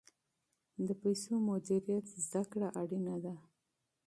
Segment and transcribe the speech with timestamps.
[0.87, 3.35] د پیسو مدیریت زده کړه اړینه ده.